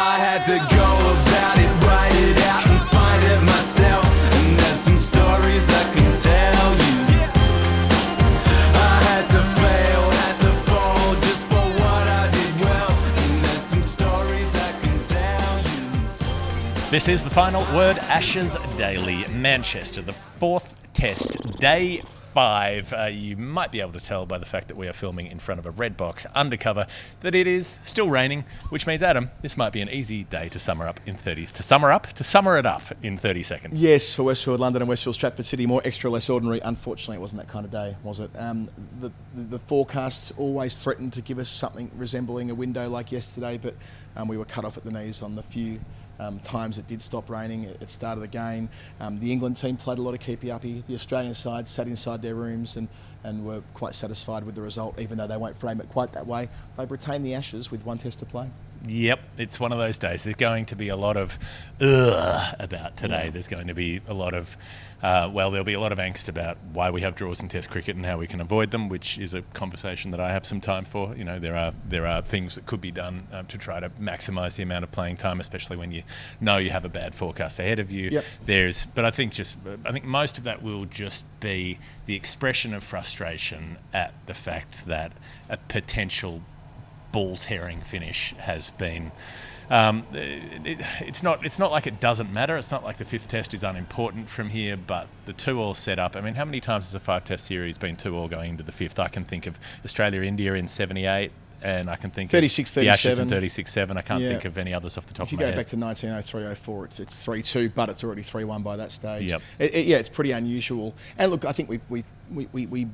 [0.00, 0.90] I had to go
[1.26, 4.06] about it, write it out, and find it myself.
[4.34, 6.98] And there's some stories I can tell you.
[8.78, 12.92] I had to fail, had to fall just for what I did well.
[13.18, 16.90] And there's some stories I can tell you.
[16.90, 22.92] This is the final word Ashes Daily, Manchester, the fourth test, day five.
[22.92, 25.38] Uh, you might be able to tell by the fact that we are filming in
[25.38, 26.86] front of a red box undercover
[27.20, 30.58] that it is still raining, which means, Adam, this might be an easy day to
[30.58, 31.46] summer up in 30.
[31.46, 32.06] To summer up?
[32.14, 33.82] To summer it up in 30 seconds.
[33.82, 36.60] Yes, for Westfield London and Westfield Stratford City, more extra, less ordinary.
[36.60, 38.30] Unfortunately, it wasn't that kind of day, was it?
[38.36, 38.68] Um,
[39.00, 43.74] the, the, forecasts always threatened to give us something resembling a window like yesterday, but
[44.16, 45.80] um, we were cut off at the knees on the few
[46.18, 48.68] um, times it did stop raining at at start of the game.
[49.00, 50.84] Um, the England team played a lot of keepy uppy.
[50.86, 52.88] The Australian side sat inside their rooms and,
[53.24, 56.26] and were quite satisfied with the result, even though they won't frame it quite that
[56.26, 56.48] way.
[56.76, 58.48] They've retained the Ashes with one test to play.
[58.86, 60.22] Yep, it's one of those days.
[60.22, 61.38] There's going to be a lot of
[61.80, 63.30] ugh about today.
[63.30, 64.56] There's going to be a lot of,
[65.02, 67.70] uh, well, there'll be a lot of angst about why we have draws in Test
[67.70, 70.60] cricket and how we can avoid them, which is a conversation that I have some
[70.60, 71.14] time for.
[71.16, 73.90] You know, there are there are things that could be done um, to try to
[73.90, 76.04] maximise the amount of playing time, especially when you
[76.40, 78.10] know you have a bad forecast ahead of you.
[78.10, 78.24] Yep.
[78.46, 82.74] There's, but I think just, I think most of that will just be the expression
[82.74, 85.12] of frustration at the fact that
[85.48, 86.42] a potential
[87.12, 89.12] ball tearing finish has been.
[89.70, 91.44] Um, it, it's not.
[91.44, 92.56] It's not like it doesn't matter.
[92.56, 94.76] It's not like the fifth test is unimportant from here.
[94.76, 96.16] But the two-all set up.
[96.16, 98.98] I mean, how many times has a five-test series been two-all going into the fifth?
[98.98, 101.30] I can think of Australia India in '78,
[101.62, 103.88] and I can think 36, of the Ashes in 37.
[103.92, 103.96] '36-7.
[103.98, 104.28] I can't Yeah.
[104.30, 105.48] think of any others off the top of my head.
[105.58, 108.62] If you go back to 1903-04, it's it's three two, but it's already three one
[108.62, 109.30] by that stage.
[109.30, 109.42] Yep.
[109.58, 110.94] It, it- yeah, it's pretty unusual.
[111.18, 112.86] And look, I think we've, we've we, we, we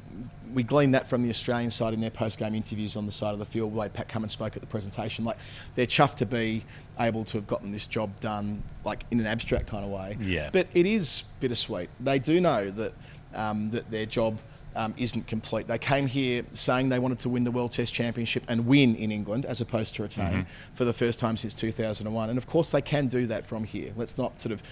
[0.53, 3.33] we gleaned that from the Australian side in their post game interviews on the side
[3.33, 3.73] of the field.
[3.73, 5.37] The way Pat Cummins spoke at the presentation, like
[5.75, 6.65] they're chuffed to be
[7.01, 10.17] able to have gotten this job done, like in an abstract kind of way.
[10.21, 10.51] Yeah.
[10.53, 11.89] But it is bittersweet.
[11.99, 12.93] They do know that
[13.35, 14.39] um, that their job
[14.77, 15.67] um, isn't complete.
[15.67, 19.11] They came here saying they wanted to win the World Test Championship and win in
[19.11, 22.31] England as opposed to retain for the first time since 2001.
[22.31, 23.93] And of course, they can do that from here.
[23.97, 24.63] Let's not sort of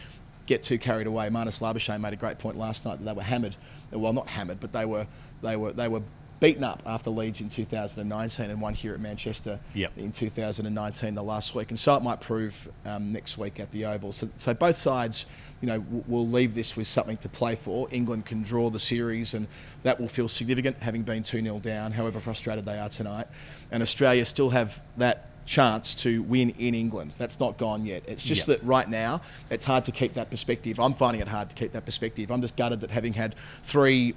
[0.46, 1.28] get too carried away.
[1.28, 3.56] Marnus Labuschagne made a great point last night that they were hammered.
[3.90, 5.06] Well, not hammered, but they were
[5.42, 6.02] they were they were
[6.42, 9.92] beaten up after Leeds in 2019 and won here at Manchester Yep.
[9.96, 13.84] in 2019, the last week, and so it might prove um, next week at the
[13.84, 14.10] Oval.
[14.10, 15.24] So, so both sides,
[15.60, 17.86] you know, w- will leave this with something to play for.
[17.92, 19.46] England can draw the series, and
[19.84, 23.28] that will feel significant, having been 2 0 down, however frustrated they are tonight.
[23.70, 27.12] And Australia still have that chance to win in England.
[27.18, 28.02] That's not gone yet.
[28.08, 28.58] It's just Yep.
[28.60, 30.80] that right now, it's hard to keep that perspective.
[30.80, 32.32] I'm finding it hard to keep that perspective.
[32.32, 34.14] I'm just gutted that having had three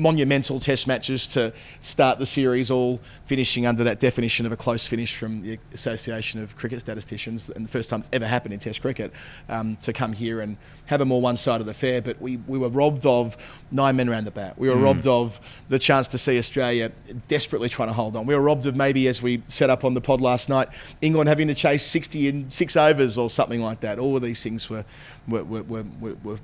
[0.00, 4.86] monumental test matches to start the series, all finishing under that definition of a close
[4.86, 8.60] finish from the Association of Cricket Statisticians, and the first time it's ever happened in
[8.60, 9.12] Test cricket,
[9.48, 10.56] um, to come here and
[10.86, 12.02] have a more one-sided affair.
[12.02, 13.36] But we, we were robbed of
[13.70, 14.58] nine men around the bat.
[14.58, 16.90] We were robbed of the chance to see Australia
[17.28, 18.26] desperately trying to hold on.
[18.26, 20.68] We were robbed of maybe, as we set up on the pod last night,
[21.00, 23.98] England having to chase 60 in six overs or something like that.
[23.98, 24.84] All of these things were
[25.28, 26.38] were, were, were, were, were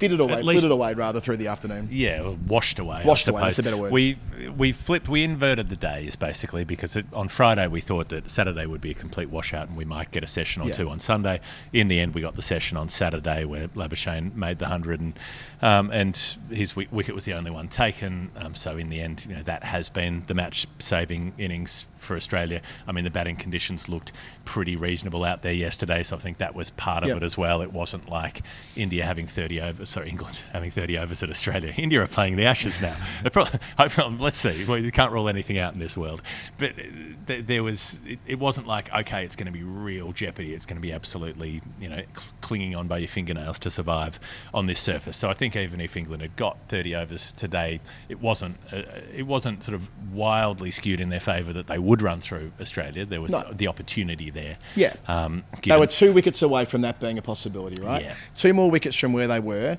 [0.00, 1.88] fitted away, least- flitted away rather through the afternoon.
[1.92, 3.02] Yeah, washed away.
[3.04, 3.92] Washed away, that's a better word.
[3.92, 4.18] We
[4.56, 8.64] we flipped, we inverted the days basically because it, on Friday we thought that Saturday
[8.66, 10.74] would be a complete washout and we might get a session or Yeah.
[10.74, 11.40] two on Sunday.
[11.72, 15.12] In the end, we got the session on Saturday where Labuschagne made the hundred and
[15.62, 16.16] um, and
[16.50, 18.30] his wi- wicket was the only one taken.
[18.36, 22.16] Um, so in the end, you know that has been the match saving innings for
[22.16, 22.62] Australia.
[22.88, 24.10] I mean, the batting conditions looked
[24.46, 27.60] pretty reasonable out there yesterday, so I think that was part of it as well.
[27.60, 28.40] It wasn't like
[28.74, 31.72] India having 30 overs, sorry, England having 30 overs at Australia.
[31.76, 32.96] India are playing the Ashes now.
[33.32, 33.58] Probably,
[34.18, 34.64] let's see.
[34.64, 36.22] Well, you can't rule anything out in this world.
[36.58, 40.54] But uh, there was, it, it wasn't like, okay, it's going to be real jeopardy.
[40.54, 42.02] It's going to be absolutely, you know,
[42.40, 44.20] clinging on by your fingernails to survive
[44.54, 45.16] on this surface.
[45.16, 48.82] So I think even if England had got 30 overs today, it wasn't, uh,
[49.14, 53.04] it wasn't sort of wildly skewed in their favour that they would run through Australia.
[53.04, 53.42] There was No.
[53.52, 54.56] the opportunity there.
[54.76, 54.94] Yeah.
[55.08, 58.02] Um, They were two wickets away from that being a possibility, right?
[58.04, 58.14] Yeah.
[58.34, 59.78] Two more wickets from where they were,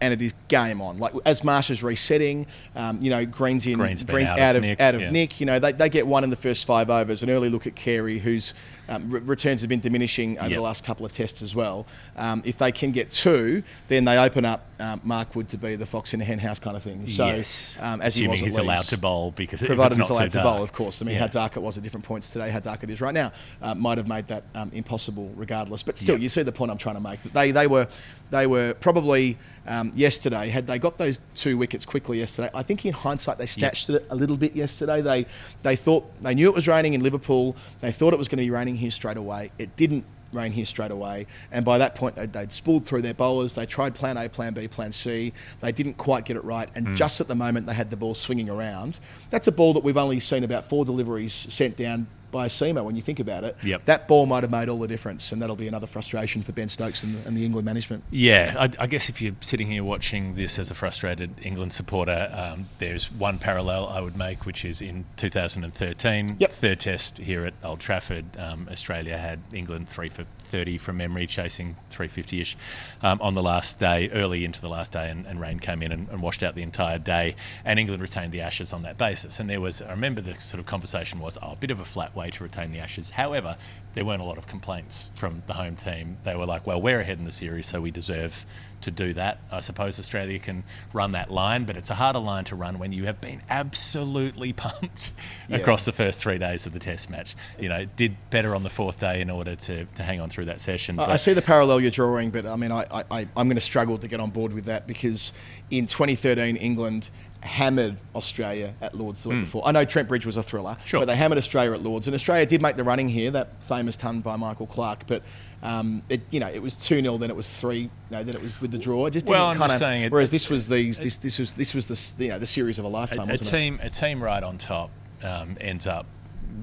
[0.00, 0.98] and it is game on.
[0.98, 4.62] Like as Marsh is resetting, um, you know, Green's in, Green's Green's out out of
[4.62, 5.10] nick, out of yeah.
[5.10, 5.40] nick.
[5.40, 7.22] You know, they, they get one in the first five overs.
[7.22, 8.54] An early look at Carey, whose
[8.88, 10.56] Um, re- returns have been diminishing over Yep.
[10.58, 11.86] the last couple of tests as well.
[12.16, 15.74] Um, if they can get two, then they open up um, Mark Wood to be
[15.74, 17.04] the fox in the hen house kind of thing.
[17.08, 17.76] So, yes.
[17.82, 20.62] um, as he was he's allowed to bowl because provided it's he's allowed to bowl,
[20.62, 21.02] of course.
[21.02, 21.22] I mean, Yeah.
[21.22, 23.74] how dark it was at different points today, how dark it is right now, uh,
[23.74, 25.82] might have made that um, impossible, regardless.
[25.82, 26.22] But still, Yeah.
[26.22, 27.20] you see the point I'm trying to make.
[27.32, 27.88] They they were
[28.30, 32.50] they were probably um, yesterday had they got those two wickets quickly yesterday.
[32.54, 35.00] I think in hindsight they snatched it a little bit yesterday.
[35.02, 35.26] They
[35.62, 37.56] they thought they knew it was raining in Liverpool.
[37.80, 39.50] They thought it was going to be raining here straight away.
[39.58, 41.26] It didn't rain here straight away.
[41.52, 43.54] And by that point, they'd, they'd spooled through their bowlers.
[43.54, 45.32] They tried plan A, plan B, plan C.
[45.60, 46.68] They didn't quite get it right.
[46.74, 46.94] And Hmm.
[46.94, 48.98] just at the moment, they had the ball swinging around.
[49.30, 52.84] That's a ball that we've only seen about four deliveries sent down by a seamer
[52.84, 53.56] when you think about it.
[53.62, 53.84] Yep.
[53.86, 55.32] That ball might have made all the difference.
[55.32, 58.04] And that'll be another frustration for Ben Stokes and, and the England management.
[58.10, 62.30] Yeah, I, I guess if you're sitting here watching this as a frustrated England supporter,
[62.32, 66.50] um, there's one parallel I would make, which is in 2013, Yep.
[66.52, 68.24] third test here at Old Trafford.
[68.38, 72.56] Um, Australia had England three for 30 from memory, chasing 350-ish
[73.02, 75.92] um, on the last day, early into the last day, and, and rain came in
[75.92, 77.34] and, and washed out the entire day.
[77.64, 79.40] And England retained the Ashes on that basis.
[79.40, 81.84] And there was, I remember the sort of conversation was, oh, a bit of a
[81.84, 83.10] flat way to retain the Ashes.
[83.10, 83.56] However,
[83.94, 86.18] there weren't a lot of complaints from the home team.
[86.24, 88.44] They were like, well, we're ahead in the series, so we deserve
[88.82, 89.38] to do that.
[89.50, 92.92] I suppose Australia can run that line, but it's a harder line to run when
[92.92, 95.12] you have been absolutely pumped
[95.48, 95.56] Yeah.
[95.56, 97.34] across the first three days of the test match.
[97.58, 100.44] You know, did better on the fourth day in order to, to hang on through
[100.46, 100.98] that session.
[101.00, 103.54] I I see the parallel you're drawing, but I mean, I, I, I- I'm going
[103.56, 105.32] to struggle to get on board with that because
[105.70, 107.08] in 2013, England
[107.40, 109.62] hammered Australia at Lords the week before.
[109.66, 110.76] I know Trent Bridge was a thriller.
[110.84, 111.00] Sure.
[111.00, 113.96] but they hammered Australia at Lords, and Australia did make the running here, that famous
[113.96, 115.22] ton by Michael Clarke, but.
[115.62, 118.42] Um, it, you know, it was two 0 then it was three, no, then it
[118.42, 119.06] was with the draw.
[119.06, 119.86] It just Well, didn't I'm kind just of.
[119.88, 122.46] saying it- whereas this was these, this, this was this was the you know the
[122.46, 123.56] series of a lifetime, a, a wasn't it?
[123.58, 124.90] team a team right on top
[125.24, 126.06] um, ends up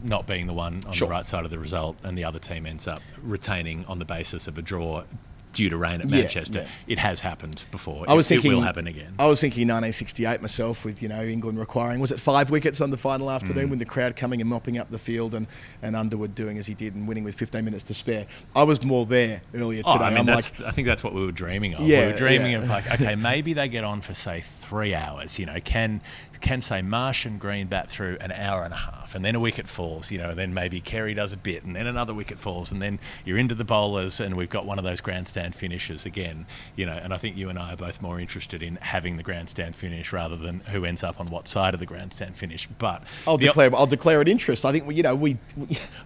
[0.04, 1.08] not being the one on Sure.
[1.08, 4.06] the right side of the result, and the other team ends up retaining on the
[4.06, 5.04] basis of a draw
[5.54, 6.60] due to rain at Yeah, Manchester.
[6.60, 6.68] yeah.
[6.88, 8.06] It has happened before.
[8.08, 9.14] I was it, thinking it will happen again.
[9.20, 12.90] I was thinking 1968 myself, with you know England requiring was it five wickets on
[12.90, 13.36] the final Mm.
[13.36, 15.48] afternoon with the crowd coming and mopping up the field and,
[15.82, 18.26] and Underwood doing as he did and winning with 15 minutes to spare.
[18.56, 19.96] I was more there earlier today.
[20.00, 21.82] Oh, I mean, like, I think that's what we were dreaming of.
[21.82, 22.58] we were dreaming yeah.
[22.60, 25.38] of like, okay, maybe they get on for say three hours.
[25.40, 26.02] You know, can
[26.42, 29.40] can say Marsh and Green bat through an hour and a half, and then a
[29.40, 30.12] wicket falls.
[30.12, 32.82] You know, and then maybe Carey does a bit, and then another wicket falls, and
[32.82, 36.46] then you're into the bowlers, and we've got one of those grandstand finishes again.
[36.76, 39.24] You know, and I think you and I are both more interested in having the
[39.24, 42.68] grandstand finish rather than who ends up on what side of the grandstand finish.
[42.78, 44.66] But I'll declare I'll declare an interest.
[44.66, 45.38] I think we- you know we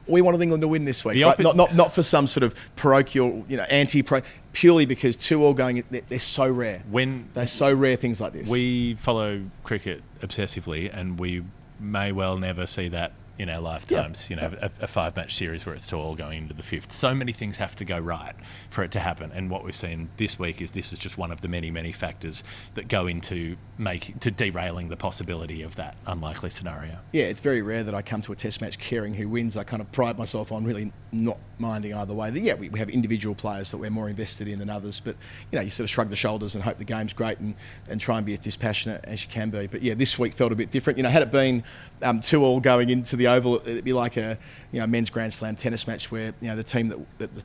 [0.07, 1.37] we, wanted England to win this week, right?
[1.37, 4.21] oppo- not, not not for some sort of parochial, you know, anti-pro,
[4.53, 5.83] purely because two all going.
[5.89, 6.81] They're, they're so rare.
[6.89, 8.49] when They're so rare things like this.
[8.49, 11.43] We follow cricket obsessively, and we
[11.79, 14.29] may well never see that in our lifetimes.
[14.29, 16.91] You know, a, a five-match series where it's two all going into the fifth.
[16.91, 18.35] So many things have to go right
[18.69, 19.31] for it to happen.
[19.33, 21.91] And what we've seen this week is this is just one of the many, many
[21.91, 22.43] factors
[22.75, 26.97] that go into make to derailing the possibility of that unlikely scenario.
[27.13, 29.55] yeah, it's very rare that I come to a test match caring who wins.
[29.57, 32.29] I kind of pride myself on really not minding either way.
[32.31, 35.15] Yeah, we, we have individual players that we're more invested in than others, but
[35.51, 37.55] you know, you sort of shrug the shoulders and hope the game's great and,
[37.87, 39.67] and try and be as dispassionate as you can be.
[39.67, 40.97] But yeah, this week felt a bit different.
[40.97, 41.63] You know, had it been
[42.01, 44.37] um, two all going into the oval, it'd be like a
[44.71, 47.43] you know men's Grand Slam tennis match where you know the team that, that the,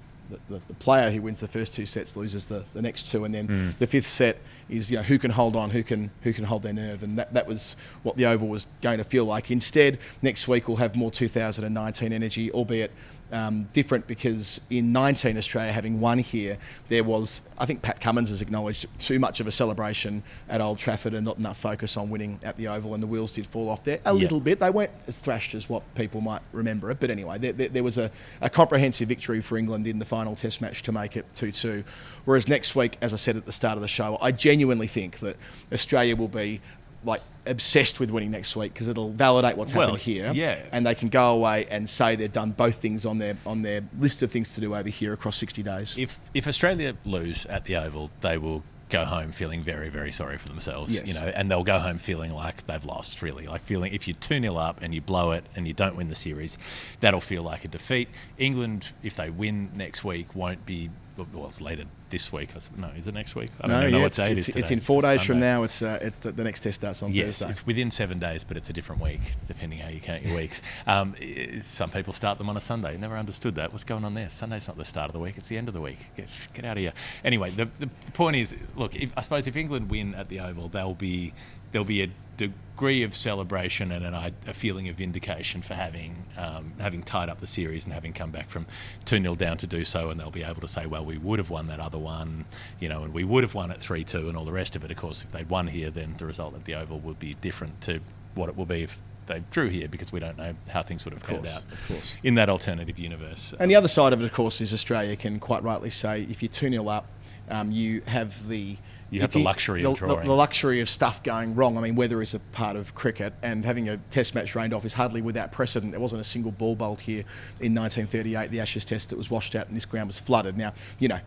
[0.49, 3.35] the, the player who wins the first two sets loses the, the next two, and
[3.35, 3.79] then mm.
[3.79, 4.39] the fifth set
[4.73, 7.19] is you know who can hold on, who can who can hold their nerve, and
[7.19, 9.51] that, that was what the Oval was going to feel like.
[9.51, 12.91] Instead, next week we'll have more 2019 energy, albeit
[13.31, 18.29] um, different because in 19 Australia having won here, there was I think Pat Cummins
[18.29, 22.11] has acknowledged too much of a celebration at Old Trafford and not enough focus on
[22.11, 24.21] winning at the Oval, and the wheels did fall off there a Yeah.
[24.21, 24.61] little bit.
[24.61, 27.85] They weren't as thrashed as what people might remember it, but anyway, there, there, there
[27.85, 28.11] was a,
[28.43, 31.85] a comprehensive victory for England in the final Test match to make it 2 2.
[32.27, 34.31] Whereas next week, as I said at the start of the show, I
[34.63, 35.37] genuinely think that
[35.73, 36.61] Australia will be
[37.05, 40.63] like obsessed with winning next week because it'll validate what's Well, happened here yeah.
[40.71, 43.83] and they can go away and say they've done both things on their on their
[43.99, 47.65] list of things to do over here across 60 days If if Australia lose at
[47.65, 50.93] the Oval, they will go home feeling very very sorry for themselves.
[50.95, 51.09] Yes.
[51.09, 53.21] You know, and they'll go home feeling like they've lost.
[53.21, 55.97] Really, like feeling if you're two 0 up and you blow it and you don't
[55.97, 56.57] win the series,
[57.01, 58.09] that'll feel like a defeat.
[58.39, 60.91] England, if they win next week, won't be.
[61.17, 62.51] Well, it's later this week.
[62.55, 63.51] I No, is it next week?
[63.61, 65.01] I don't no, even know yeah, what it's, date it it's, is it's in four
[65.01, 65.65] a days from now.
[65.65, 67.51] It's uh, it's the, the next test starts on Yes, Thursday.
[67.51, 70.61] it's within seven days, but it's a different week, depending how you count your weeks.
[70.87, 71.17] Um,
[71.61, 72.97] some people start them on a Sunday.
[72.97, 73.73] Never understood that.
[73.73, 74.31] What's going on there?
[74.31, 75.99] Sunday's not the start of the week; it's the end of the week.
[76.17, 76.93] Get, get out of here.
[77.25, 80.39] Anyway, the, the, the point is, look, if, I suppose if England win at the
[80.39, 81.33] Oval, they'll be
[81.73, 86.25] there'll be a degree of celebration and an, i- a feeling of vindication for having
[86.39, 88.67] um, having tied up the series and having come back from
[89.05, 90.11] 2 0 down to do so.
[90.11, 92.47] And they'll be able to say, well, we would have won that other one,
[92.81, 94.85] you know, and we would have won at 3 2 and all the rest of
[94.85, 94.91] it.
[94.91, 97.81] Of course, if they'd won here, then the result at the Oval would be different
[97.83, 98.01] to
[98.35, 101.15] what it will be if they drew here because we don't know how things would
[101.15, 102.17] have course, out of course.
[102.25, 103.55] in that alternative universe.
[103.61, 106.43] And the other side of it, of course, is Australia can quite rightly say if
[106.43, 107.07] you're 2 0 up,
[107.49, 108.79] um, you have the.
[109.13, 110.27] You have the luxury of the, drawing.
[110.27, 111.77] The, luxury of stuff going wrong.
[111.77, 114.87] I mean, weather is a part of cricket, and having a test match rained off
[114.87, 115.93] is hardly without precedent.
[115.93, 117.21] There wasn't a single ball bowled here
[117.61, 120.57] in 1938, the Ashes Test, that was washed out, and this ground was flooded.
[120.57, 121.21] Now, you know,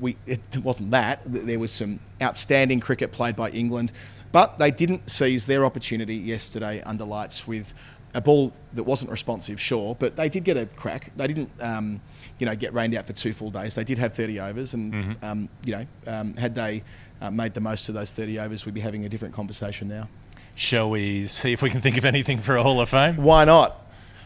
[0.00, 1.20] we it wasn't that.
[1.26, 3.92] There was some outstanding cricket played by England,
[4.30, 7.74] but they didn't seize their opportunity yesterday under lights with
[8.14, 11.10] a ball that wasn't responsive, sure, but they did get a crack.
[11.16, 12.00] They didn't, um,
[12.38, 13.74] you know, get rained out for two full days.
[13.74, 15.24] They did have 30 overs, and Mm-hmm.
[15.24, 16.82] um, you know, um, had they
[17.22, 20.08] uh, made the most of those 30 overs, we'd be having a different conversation now.
[20.54, 23.16] Shall we see if we can think of anything for a Hall of Fame?
[23.16, 23.81] Why not?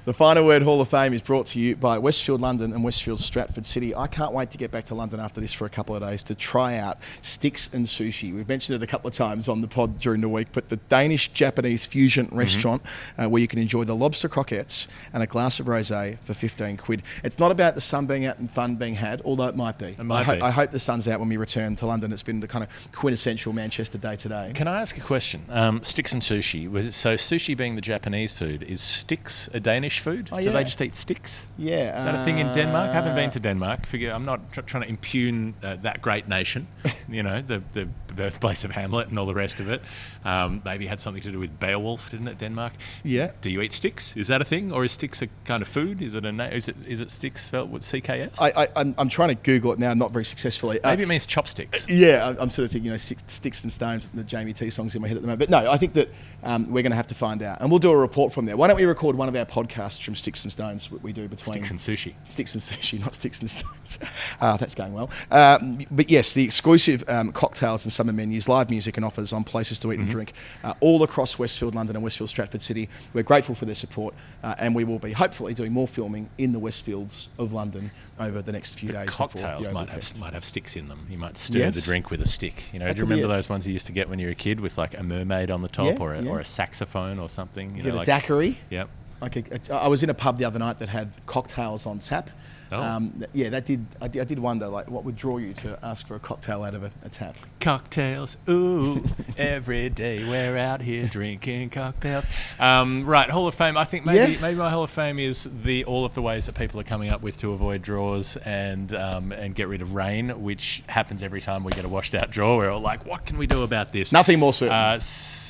[0.07, 3.19] The Final Word Hall of Fame is brought to you by Westfield London and Westfield
[3.19, 3.93] Stratford City.
[3.93, 6.23] I can't wait to get back to London after this for a couple of days
[6.23, 8.33] to try out sticks and sushi.
[8.33, 10.77] We've mentioned it a couple of times on the pod during the week, but the
[10.77, 12.83] Danish Japanese fusion restaurant
[13.19, 16.77] uh, where you can enjoy the lobster croquettes and a glass of rosé for 15
[16.77, 17.03] quid.
[17.25, 19.97] It's not about the sun being out and fun being had, although it might be.
[19.99, 20.43] It might I, ho- be.
[20.43, 22.13] I hope the sun's out when we return to London.
[22.13, 24.53] It's been the kind of quintessential Manchester day today.
[24.55, 25.43] Can I ask a question?
[25.49, 26.71] Um, sticks and sushi.
[26.93, 30.29] So sushi being the Japanese food, is sticks a Danish food?
[30.33, 31.47] Oh, Do they just eat sticks?
[31.59, 32.91] Yeah, Is that a thing in Denmark?
[32.91, 33.87] I haven't been uh, to Denmark.
[33.87, 36.67] Figure I'm not tr- trying to impugn uh, that great nation.
[37.09, 39.83] you know, the the birthplace of Hamlet and all the rest of it.
[40.25, 42.38] Um, maybe it had something to do with Beowulf, didn't it?
[42.38, 42.73] Denmark.
[43.05, 43.31] Yeah.
[43.43, 44.17] Do you eat sticks?
[44.17, 46.00] Is that a thing, or is sticks a kind of food?
[46.03, 48.41] Is it a na- is it is it sticks spelled with CKS?
[48.41, 50.81] I, I, I'm, I'm trying to Google it now, not very successfully.
[50.83, 51.87] Uh, Maybe it means chopsticks.
[51.88, 54.95] Yeah, I'm- I'm sort of thinking, you know, sticks and stones, the Jamie T songs
[54.97, 55.50] in my head at the moment.
[55.50, 56.09] But no, I think that
[56.43, 58.57] um, we're going to have to find out, and we'll do a report from there.
[58.57, 60.90] Why don't we record one of our podcasts from Sticks and Stones?
[60.90, 62.14] What we do between Sticks and sushi.
[62.28, 63.99] Sticks and sushi, not sticks and stones.
[64.40, 65.11] Uh, that's going well.
[65.31, 69.45] Um, but yes, the exclusive um, cocktails and summer menus, live music and offers on
[69.45, 70.33] places to eat and drink
[70.64, 72.88] uh, all across Westfield London and Westfield Stratford City.
[73.12, 76.52] We're grateful for their support, uh, and we will be hopefully doing more filming in
[76.52, 79.07] the Westfields of London over the next few days.
[79.07, 80.19] before Cocktails might have Test.
[80.21, 81.07] might have sticks in them.
[81.11, 81.75] You might stir Yes.
[81.75, 82.64] the drink with a stick.
[82.73, 84.33] You know, That do you remember those ones you used to get when you were
[84.33, 86.31] a kid with like a mermaid on the top Yeah, or a, yeah.
[86.31, 87.76] or a saxophone or something?
[87.76, 88.59] You know, a like daiquiri.
[88.71, 88.88] Yep.
[89.20, 91.99] Like a, a, I was in a pub the other night that had cocktails on
[92.00, 92.30] tap.
[92.73, 92.82] Oh.
[92.82, 94.20] Um, yeah, that did I, did.
[94.23, 96.82] I did wonder, like, what would draw you to ask for a cocktail out of
[96.82, 97.37] a, a tap?
[97.61, 99.04] Cocktails, ooh,
[99.38, 102.26] every day we're out here drinking cocktails.
[102.58, 103.76] Um, right, Hall of Fame.
[103.76, 104.40] I think maybe Yeah.
[104.40, 107.12] maybe my Hall of Fame is the all of the ways that people are coming
[107.12, 111.40] up with to avoid draws and um, and get rid of rain, which happens every
[111.40, 112.56] time we get a washed out draw.
[112.56, 114.11] We're all like, what can we do about this?
[114.11, 114.75] Nothing more certain.
[114.75, 114.99] Uh,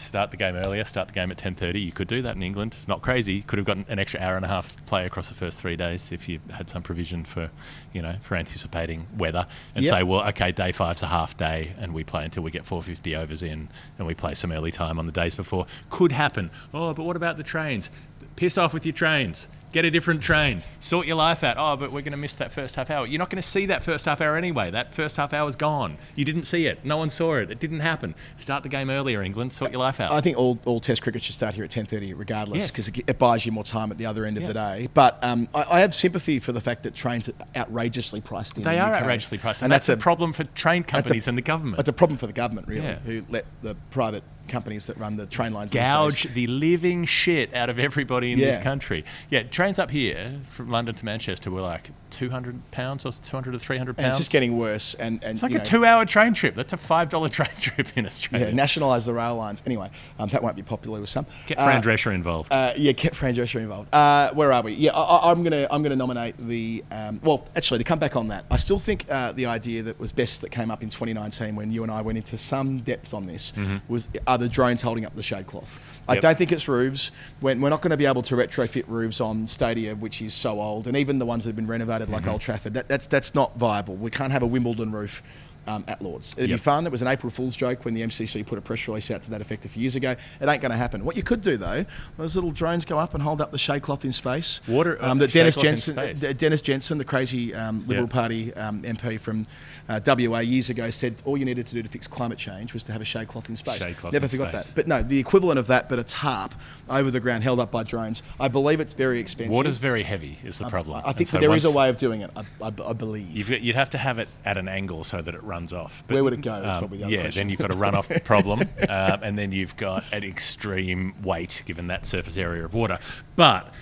[0.07, 0.85] start the game earlier.
[0.85, 1.81] Start the game at ten thirty.
[1.81, 2.75] You could do that in England.
[2.77, 3.43] It's not crazy.
[3.43, 6.13] Could have gotten an extra hour and a half play across the first three days
[6.13, 7.51] if you had some provision for,
[7.93, 9.47] you know, for anticipating weather.
[9.75, 9.95] And Yep.
[9.95, 12.83] say, well, okay, day five's a half day, and we play until we get four
[12.83, 15.67] fifty overs in, and we play some early time on the days before.
[15.91, 16.51] Could happen.
[16.73, 17.91] Oh, but what about the trains?
[18.37, 19.49] Piss off with your trains.
[19.77, 20.63] Get a different train.
[20.81, 21.57] Sort your life out.
[21.59, 23.07] Oh, but we're going to miss that first half hour.
[23.07, 24.71] You're not going to see that first half hour anyway.
[24.71, 25.99] That first half hour's gone.
[26.15, 26.83] You didn't see it.
[26.83, 27.51] No one saw it.
[27.51, 28.15] It didn't happen.
[28.39, 29.53] Start the game earlier, England.
[29.53, 30.13] Sort your life out.
[30.13, 32.71] I think all, all Test cricket should start here at 10:30, regardless, Yes.
[32.71, 34.49] because it, it buys you more time at the other end of Yeah.
[34.49, 34.89] the day.
[34.95, 38.65] But um, I, I have sympathy for the fact that trains are outrageously priced in.
[38.65, 39.03] They the are UK.
[39.03, 41.81] outrageously priced, and, and, that's, that's, a problem for train companies and the government.
[41.81, 42.99] It's a problem for the government, really, Yeah.
[43.01, 47.71] who let the private companies that run the train lines Gouge the living shit out
[47.71, 49.05] of everybody in this country.
[49.31, 53.37] Yeah, trains up here from London to Manchester were like two hundred pounds or two
[53.37, 54.17] hundred to three hundred And pounds.
[54.17, 54.95] it's just getting worse.
[54.95, 56.55] And, and It's like you a know, two-hour train trip.
[56.55, 58.49] That's a five-dollar train trip in Australia.
[58.49, 59.63] Yeah, nationalise the rail lines.
[59.67, 61.27] Anyway, um, that won't be popular with some.
[61.47, 62.53] Get Uh, Drescher involved.
[62.53, 63.95] Uh, yeah, get Fran Drescher involved.
[63.95, 64.73] Uh, where are we?
[64.75, 66.85] Yeah, I, I- I'm gonna I'm gonna nominate the.
[66.91, 69.99] Um, well, actually, to come back on that, I still think uh, the idea that
[69.99, 73.15] was best that came up in 2019 when you and I went into some depth
[73.15, 73.53] on this
[73.89, 75.79] was are the drones holding up the shade cloth.
[76.09, 76.23] I Yep.
[76.23, 77.11] don't think it's roofs.
[77.41, 80.61] When we're not going to be able to retrofit roofs on Stadia, which is so
[80.61, 82.31] old, and even the ones that have been renovated, like mm-hmm.
[82.31, 83.95] Old Trafford, that, that's that's not viable.
[83.95, 85.23] We can't have a Wimbledon roof.
[85.69, 86.35] Um, at Lords.
[86.39, 86.59] It'd Yep.
[86.61, 86.87] be fun.
[86.87, 89.31] It was an April Fool's joke when the MCC put a press release out to
[89.31, 90.13] that effect a few years ago.
[90.13, 91.05] It ain't going to happen.
[91.05, 91.85] What you could do though,
[92.17, 94.61] those little drones go up and hold up the shade cloth in space.
[94.69, 98.11] Water- uh, Um, that shade Dennis Jensen, Dennis Jensen, the crazy um, Liberal Yep.
[98.11, 99.45] Party um, MP from
[99.89, 102.83] uh, WA years ago, said all you needed to do to fix climate change was
[102.85, 103.83] to have a shade cloth in space.
[103.83, 104.67] Shade cloth Never forgot space.
[104.67, 104.75] that.
[104.77, 106.55] But no, the equivalent of that, but a tarp
[106.89, 108.23] over the ground held up by drones.
[108.39, 109.53] I believe it's very expensive.
[109.55, 111.03] Water's very heavy is the problem.
[111.05, 112.31] I think so there is a way of doing it.
[112.37, 113.49] I, I, I believe.
[113.51, 116.05] Got- you'd have to have it at an angle so that it runs runs off.
[116.09, 117.41] Where would it go probably the other yeah, question.
[117.41, 121.87] then you've got a runoff problem, um, and then you've got an extreme weight given
[121.87, 122.99] that surface area of water.
[123.37, 123.73] But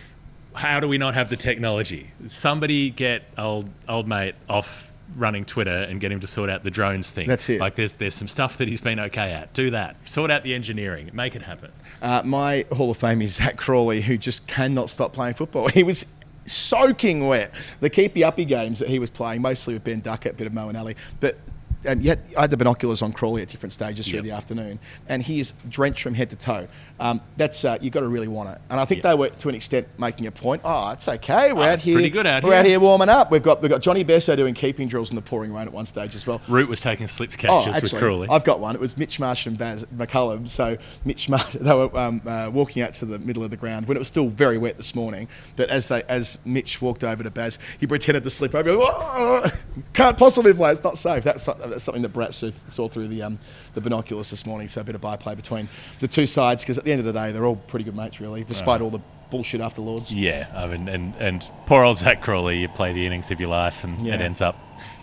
[0.54, 2.12] how do we not have the technology?
[2.28, 6.70] Somebody get old old mate off running Twitter and get him to sort out the
[6.70, 7.28] drones thing.
[7.28, 7.60] That's it.
[7.60, 9.52] Like there's there's some stuff that he's been okay at.
[9.52, 9.96] Do that.
[10.08, 11.10] Sort out the engineering.
[11.12, 11.72] Make it happen.
[12.00, 15.68] Uh, my Hall of Fame is Zak Crawley, who just cannot stop playing football.
[15.74, 16.06] He was
[16.46, 17.52] soaking wet.
[17.80, 20.52] The keepy uppy games that he was playing, mostly with Ben Duckett, a bit of
[20.52, 21.36] Moeen Ali, but.
[21.84, 24.24] And yet, I had the binoculars on Crawley at different stages through Yep.
[24.24, 26.66] the afternoon, and he is drenched from head to toe.
[27.00, 29.12] Um, that's uh, you've got to really want it, and I think Yep.
[29.12, 30.62] they were to an extent making a point.
[30.64, 31.52] Oh, it's okay.
[31.52, 31.94] We're Oh, out it's here.
[31.94, 33.30] pretty good out we're here." out here warming up.
[33.30, 35.86] We've got we've got Jonny Bairstow doing keeping drills in the pouring rain at one
[35.86, 36.40] stage as well.
[36.48, 38.28] Root was taking slips Oh, catches with Crawley.
[38.30, 38.74] I've got one.
[38.74, 40.48] It was Mitch Marsh and Baz McCullum.
[40.48, 43.86] So Mitch Marsh, they were um, uh, walking out to the middle of the ground
[43.88, 45.28] when it was still very wet this morning.
[45.56, 48.76] But as they, as Mitch walked over to Baz, he pretended to slip over.
[48.76, 49.46] "Whoa,
[49.92, 50.72] Can't possibly play.
[50.72, 51.24] It's not safe.
[51.24, 53.38] That's, so- that's something that Brat saw, saw through the um,
[53.74, 54.68] the binoculars this morning.
[54.68, 55.68] So a bit of byplay between
[56.00, 58.20] the two sides because at the end of the day, they're all pretty good mates,
[58.20, 59.00] really, despite all the
[59.30, 60.12] bullshit after Lords.
[60.12, 63.48] Yeah, I mean, and, and poor old Zak Crawley, you play the innings of your
[63.48, 64.14] life, and Yeah.
[64.14, 64.56] it ends up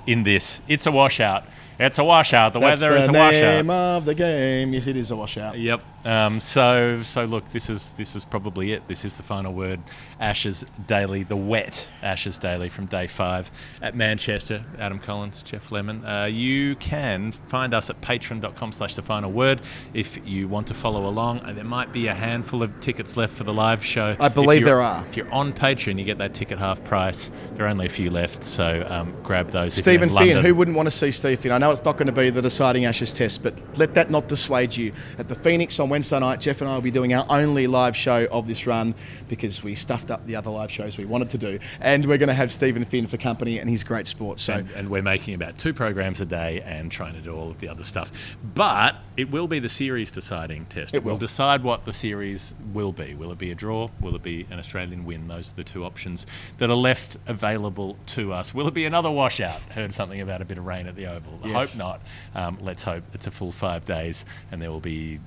[0.08, 0.62] in this.
[0.68, 1.46] It's a washout.
[1.80, 2.54] It's a washout.
[2.54, 3.32] The That's weather the is a washout.
[3.42, 4.72] name of the game.
[4.74, 5.58] Yes, it is a washout.
[5.58, 5.84] Yep.
[6.04, 8.88] Um, so so look, this is this is probably it.
[8.88, 9.80] This is the final word.
[10.20, 13.50] Ashes Daily, the wet Ashes Daily from day five
[13.82, 14.64] at Manchester.
[14.78, 16.06] Adam Collins, Geoff Lemon.
[16.06, 19.62] Uh, you can find us at patreon.com slash the final word
[19.94, 21.40] if you want to follow along.
[21.40, 24.16] Uh, there might be a handful of tickets left for the live show.
[24.20, 25.06] I believe there are.
[25.08, 27.32] If you're on Patreon, you get that ticket half price.
[27.56, 29.74] There are only a few left, so um, grab those.
[29.92, 30.46] Stephen in Finn, London.
[30.46, 31.52] who wouldn't want to see Steve Finn?
[31.52, 34.28] I know it's not going to be the deciding Ashes test, but let that not
[34.28, 34.94] dissuade you.
[35.18, 37.96] At the Phoenix on Wednesday night, Geoff and I will be doing our only live
[37.96, 38.96] show of this run
[39.28, 41.60] because we stuffed up the other live shows we wanted to do.
[41.80, 44.40] And we're going to have Steven Finn for company, and he's great sport.
[44.40, 47.50] So and, and we're making about two programs a day and trying to do all
[47.50, 48.12] of the other stuff.
[48.56, 50.96] But it will be the series deciding test.
[50.96, 51.18] It will.
[51.18, 53.14] decide what the series will be.
[53.14, 53.90] Will it be a draw?
[54.00, 55.28] Will it be an Australian win?
[55.28, 56.26] Those are the two options
[56.58, 58.54] that are left available to us.
[58.54, 59.62] Will it be another washout?
[59.82, 61.40] heard something about a bit of rain at the Oval.
[61.44, 61.72] Yes.
[61.72, 62.02] hope not.
[62.36, 65.20] Um, let's hope it's a full five days and there will be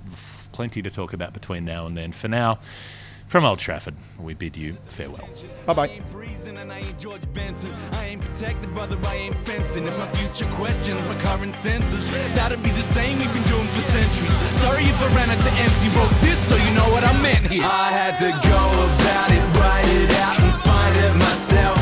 [0.52, 2.12] plenty to talk about between now and then.
[2.12, 2.58] For now,
[3.26, 5.28] from Old Trafford, we bid you farewell.
[5.66, 6.00] Bye bye.
[14.60, 15.88] Sorry if I ran out empty.
[15.96, 17.50] Wrote this so you know what I meant.
[17.50, 18.62] I had to go
[18.94, 21.73] about it, write it out, and find it myself.